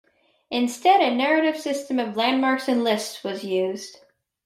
[0.49, 3.99] Instead a narrative system of landmarks and lists was used.